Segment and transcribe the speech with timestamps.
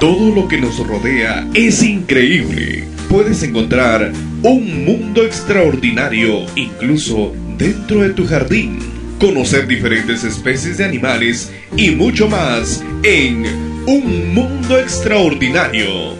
[0.00, 2.84] Todo lo que nos rodea es increíble.
[3.10, 4.10] Puedes encontrar
[4.42, 8.78] un mundo extraordinario incluso dentro de tu jardín.
[9.18, 13.44] Conocer diferentes especies de animales y mucho más en
[13.86, 16.14] Un Mundo Extraordinario.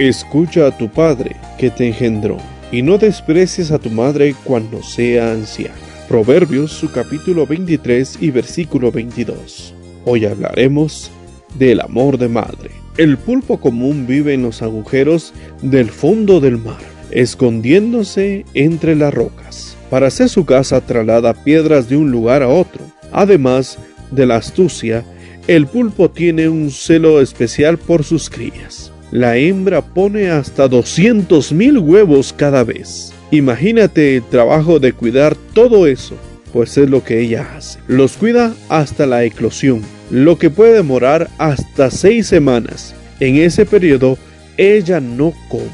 [0.00, 2.38] Escucha a tu padre que te engendró
[2.72, 5.87] y no desprecies a tu madre cuando sea anciana.
[6.08, 9.74] Proverbios su capítulo 23 y versículo 22.
[10.06, 11.10] Hoy hablaremos
[11.58, 12.70] del amor de madre.
[12.96, 16.78] El pulpo común vive en los agujeros del fondo del mar,
[17.10, 19.76] escondiéndose entre las rocas.
[19.90, 22.80] Para hacer su casa traslada piedras de un lugar a otro.
[23.12, 23.78] Además
[24.10, 25.04] de la astucia,
[25.46, 28.90] el pulpo tiene un celo especial por sus crías.
[29.10, 33.12] La hembra pone hasta 200.000 huevos cada vez.
[33.30, 36.16] Imagínate el trabajo de cuidar todo eso,
[36.52, 37.78] pues es lo que ella hace.
[37.86, 42.94] Los cuida hasta la eclosión, lo que puede demorar hasta seis semanas.
[43.20, 44.16] En ese periodo,
[44.56, 45.68] ella no come,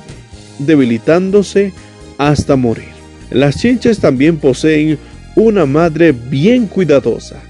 [0.58, 1.72] debilitándose
[2.18, 2.92] hasta morir.
[3.30, 4.98] Las chinches también poseen
[5.36, 7.40] una madre bien cuidadosa,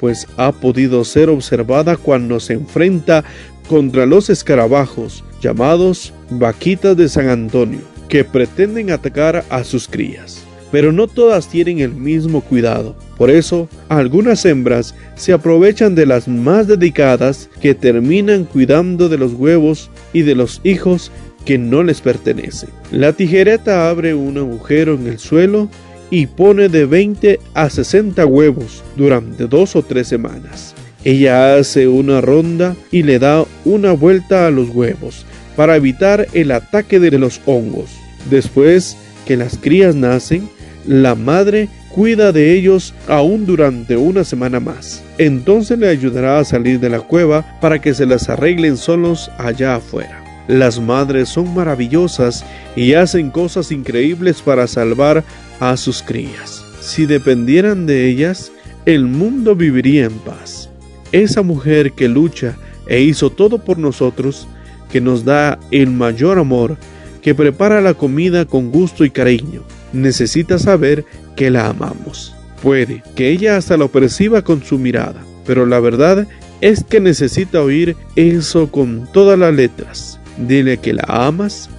[0.00, 3.24] pues ha podido ser observada cuando se enfrenta
[3.68, 10.44] contra los escarabajos llamados vaquitas de San Antonio, que pretenden atacar a sus crías.
[10.70, 12.94] Pero no todas tienen el mismo cuidado.
[13.16, 19.32] Por eso, algunas hembras se aprovechan de las más dedicadas que terminan cuidando de los
[19.32, 21.10] huevos y de los hijos
[21.46, 22.68] que no les pertenecen.
[22.90, 25.70] La tijereta abre un agujero en el suelo
[26.10, 30.74] y pone de 20 a 60 huevos durante dos o tres semanas.
[31.02, 35.24] Ella hace una ronda y le da una vuelta a los huevos
[35.56, 38.01] para evitar el ataque de los hongos.
[38.30, 40.48] Después que las crías nacen,
[40.86, 45.02] la madre cuida de ellos aún durante una semana más.
[45.18, 49.76] Entonces le ayudará a salir de la cueva para que se las arreglen solos allá
[49.76, 50.22] afuera.
[50.48, 55.22] Las madres son maravillosas y hacen cosas increíbles para salvar
[55.60, 56.64] a sus crías.
[56.80, 58.50] Si dependieran de ellas,
[58.86, 60.68] el mundo viviría en paz.
[61.12, 62.56] Esa mujer que lucha
[62.88, 64.48] e hizo todo por nosotros,
[64.90, 66.76] que nos da el mayor amor,
[67.22, 69.62] que prepara la comida con gusto y cariño,
[69.92, 71.04] necesita saber
[71.36, 72.34] que la amamos.
[72.62, 76.26] Puede que ella hasta lo perciba con su mirada, pero la verdad
[76.60, 80.20] es que necesita oír eso con todas las letras.
[80.36, 81.70] Dile que la amas.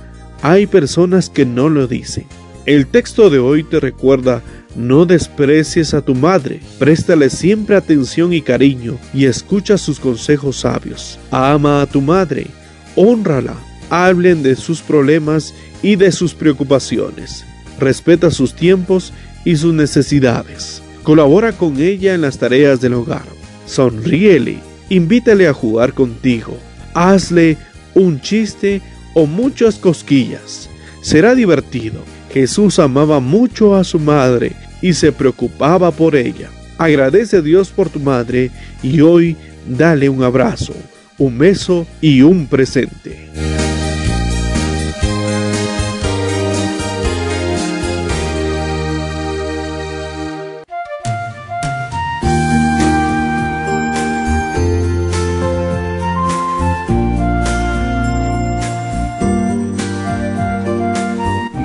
[0.42, 2.26] Hay personas que no lo dicen.
[2.66, 4.42] El texto de hoy te recuerda
[4.76, 11.20] no desprecies a tu madre, préstale siempre atención y cariño y escucha sus consejos sabios.
[11.32, 12.48] Ama a tu madre,
[12.96, 13.56] honrala,
[13.94, 17.46] hablen de sus problemas y de sus preocupaciones.
[17.80, 19.14] Respeta sus tiempos
[19.46, 20.82] y sus necesidades.
[21.04, 23.26] Colabora con ella en las tareas del hogar.
[23.68, 24.58] Sonríele,
[24.90, 26.58] invítale a jugar contigo.
[26.96, 27.58] Hazle
[27.94, 28.82] un chiste
[29.14, 30.70] o muchas cosquillas.
[31.04, 32.04] Será divertido.
[32.32, 36.50] Jesús amaba mucho a su madre y se preocupaba por ella.
[36.80, 38.50] Agradece a Dios por tu madre
[38.82, 39.38] y hoy
[39.68, 40.74] dale un abrazo,
[41.20, 43.53] un beso y un presente.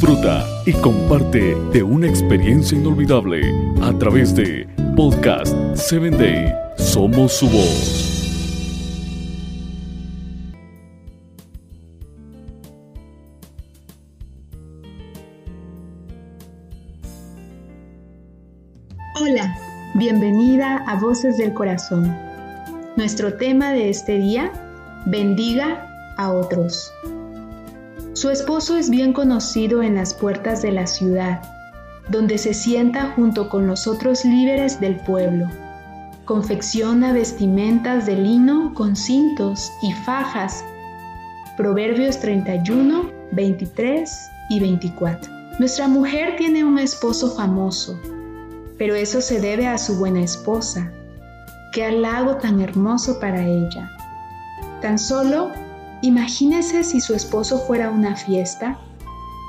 [0.00, 3.52] Disfruta y comparte de una experiencia inolvidable
[3.82, 6.54] a través de Podcast 7 Day.
[6.76, 8.44] Somos su voz.
[19.20, 19.58] Hola,
[19.94, 22.16] bienvenida a Voces del Corazón.
[22.96, 24.52] Nuestro tema de este día,
[25.06, 26.88] bendiga a otros.
[28.18, 31.40] Su esposo es bien conocido en las puertas de la ciudad,
[32.08, 35.46] donde se sienta junto con los otros líderes del pueblo.
[36.24, 40.64] Confecciona vestimentas de lino con cintos y fajas.
[41.56, 45.32] Proverbios 31, 23 y 24.
[45.60, 48.00] Nuestra mujer tiene un esposo famoso,
[48.78, 50.90] pero eso se debe a su buena esposa.
[51.72, 53.88] Qué halago tan hermoso para ella.
[54.82, 55.52] Tan solo
[56.02, 58.78] Imagínese si su esposo fuera una fiesta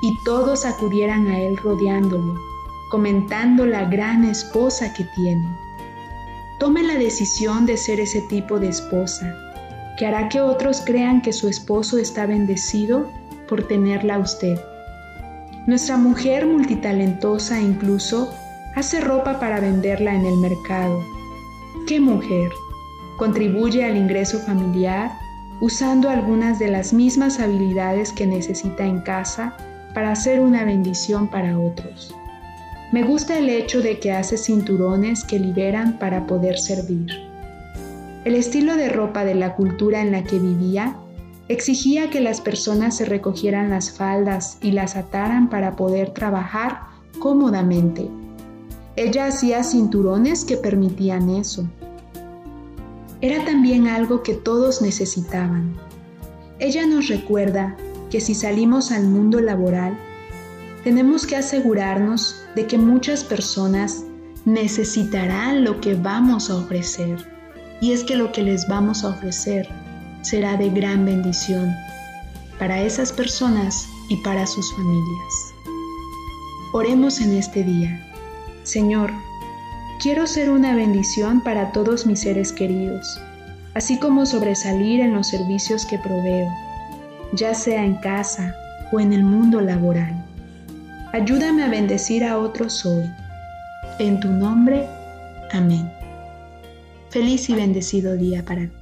[0.02, 2.34] y todos acudieran a él rodeándolo,
[2.90, 5.46] comentando la gran esposa que tiene.
[6.58, 9.32] Tome la decisión de ser ese tipo de esposa,
[9.96, 13.08] que hará que otros crean que su esposo está bendecido
[13.48, 14.58] por tenerla a usted.
[15.66, 18.28] Nuestra mujer multitalentosa incluso
[18.74, 21.04] hace ropa para venderla en el mercado.
[21.86, 22.50] ¿Qué mujer?
[23.18, 25.19] Contribuye al ingreso familiar
[25.60, 29.56] usando algunas de las mismas habilidades que necesita en casa
[29.94, 32.14] para hacer una bendición para otros.
[32.92, 37.06] Me gusta el hecho de que hace cinturones que liberan para poder servir.
[38.24, 40.96] El estilo de ropa de la cultura en la que vivía
[41.48, 46.80] exigía que las personas se recogieran las faldas y las ataran para poder trabajar
[47.18, 48.08] cómodamente.
[48.96, 51.64] Ella hacía cinturones que permitían eso.
[53.22, 55.74] Era también algo que todos necesitaban.
[56.58, 57.76] Ella nos recuerda
[58.10, 59.96] que si salimos al mundo laboral,
[60.84, 64.04] tenemos que asegurarnos de que muchas personas
[64.44, 67.26] necesitarán lo que vamos a ofrecer.
[67.80, 69.68] Y es que lo que les vamos a ofrecer
[70.22, 71.74] será de gran bendición
[72.58, 75.54] para esas personas y para sus familias.
[76.72, 78.06] Oremos en este día.
[78.64, 79.10] Señor,
[80.00, 83.20] quiero ser una bendición para todos mis seres queridos,
[83.74, 86.48] así como sobresalir en los servicios que proveo
[87.32, 88.54] ya sea en casa
[88.92, 90.24] o en el mundo laboral.
[91.12, 93.04] Ayúdame a bendecir a otros hoy.
[93.98, 94.86] En tu nombre,
[95.52, 95.90] amén.
[97.10, 98.79] Feliz y bendecido día para ti.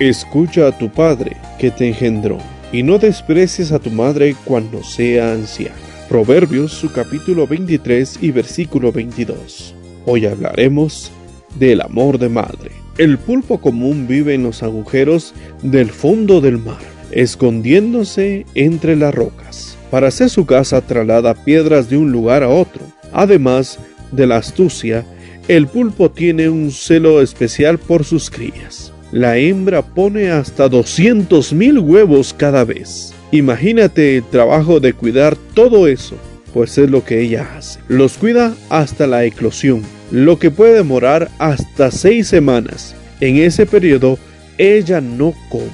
[0.00, 2.38] Escucha a tu padre que te engendró
[2.72, 5.76] y no desprecies a tu madre cuando sea anciana.
[6.08, 9.76] Proverbios su capítulo 23 y versículo 22.
[10.04, 11.12] Hoy hablaremos
[11.58, 12.70] del amor de madre.
[12.98, 16.80] El pulpo común vive en los agujeros del fondo del mar,
[17.10, 19.76] escondiéndose entre las rocas.
[19.90, 22.82] Para hacer su casa traslada piedras de un lugar a otro.
[23.12, 23.78] Además
[24.12, 25.04] de la astucia,
[25.48, 28.92] el pulpo tiene un celo especial por sus crías.
[29.12, 33.12] La hembra pone hasta 200.000 huevos cada vez.
[33.32, 36.16] Imagínate el trabajo de cuidar todo eso,
[36.54, 37.80] pues es lo que ella hace.
[37.88, 42.94] Los cuida hasta la eclosión, lo que puede demorar hasta seis semanas.
[43.20, 44.18] En ese periodo,
[44.58, 45.70] ella no come,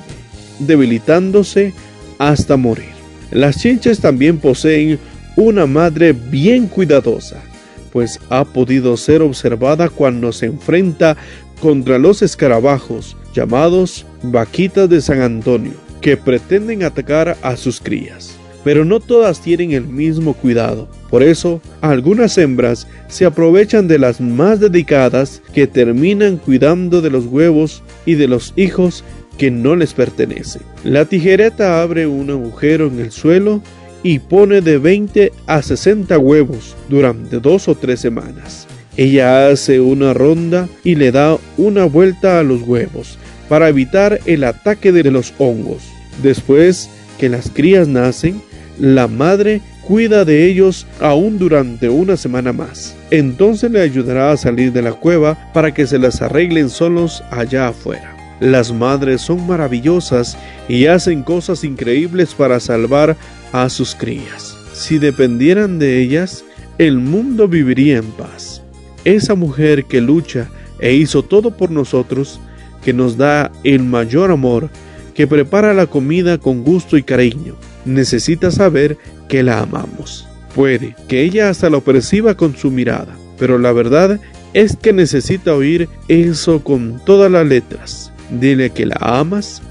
[0.58, 1.72] debilitándose
[2.18, 2.96] hasta morir.
[3.30, 4.98] Las chinches también poseen
[5.36, 7.42] una madre bien cuidadosa,
[7.92, 11.16] pues ha podido ser observada cuando se enfrenta
[11.60, 18.36] contra los escarabajos llamados vaquitas de San Antonio que pretenden atacar a sus crías.
[18.64, 20.88] Pero no todas tienen el mismo cuidado.
[21.10, 27.26] Por eso, algunas hembras se aprovechan de las más dedicadas que terminan cuidando de los
[27.26, 29.04] huevos y de los hijos
[29.38, 30.62] que no les pertenecen.
[30.82, 33.62] La tijereta abre un agujero en el suelo
[34.02, 38.66] y pone de 20 a 60 huevos durante dos o tres semanas.
[38.96, 44.44] Ella hace una ronda y le da una vuelta a los huevos para evitar el
[44.44, 45.82] ataque de los hongos.
[46.22, 48.40] Después que las crías nacen,
[48.78, 52.96] la madre cuida de ellos aún durante una semana más.
[53.10, 57.68] Entonces le ayudará a salir de la cueva para que se las arreglen solos allá
[57.68, 58.16] afuera.
[58.40, 60.36] Las madres son maravillosas
[60.68, 63.16] y hacen cosas increíbles para salvar
[63.52, 64.56] a sus crías.
[64.74, 66.44] Si dependieran de ellas,
[66.78, 68.62] el mundo viviría en paz.
[69.04, 70.48] Esa mujer que lucha
[70.80, 72.40] e hizo todo por nosotros,
[72.84, 74.68] que nos da el mayor amor,
[75.14, 77.54] que prepara la comida con gusto y cariño,
[77.86, 80.26] necesita saber que la amamos.
[80.54, 84.20] Puede que ella hasta lo perciba con su mirada, pero la verdad
[84.54, 88.12] es que necesita oír eso con todas las letras.
[88.30, 89.62] Dile que la amas.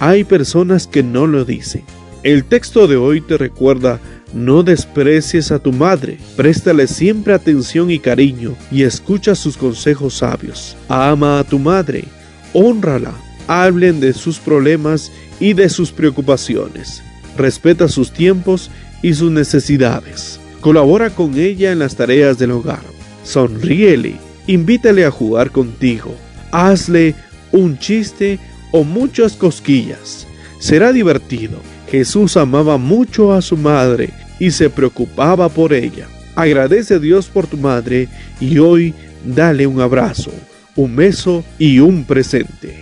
[0.00, 1.84] Hay personas que no lo dicen.
[2.24, 4.00] El texto de hoy te recuerda
[4.32, 10.76] No desprecies a tu madre, préstale siempre atención y cariño y escucha sus consejos sabios.
[10.88, 12.04] Ama a tu madre,
[12.52, 13.12] honrala,
[13.46, 17.02] hablen de sus problemas y de sus preocupaciones.
[17.36, 18.70] Respeta sus tiempos
[19.02, 20.40] y sus necesidades.
[20.60, 22.82] Colabora con ella en las tareas del hogar.
[23.24, 24.16] Sonríele,
[24.46, 26.14] invítale a jugar contigo.
[26.50, 27.14] Hazle
[27.50, 28.38] un chiste
[28.70, 30.26] o muchas cosquillas.
[30.58, 31.58] Será divertido.
[31.90, 36.06] Jesús amaba mucho a su madre y se preocupaba por ella.
[36.34, 38.08] Agradece a Dios por tu madre
[38.40, 38.94] y hoy
[39.24, 40.32] dale un abrazo,
[40.74, 42.81] un beso y un presente.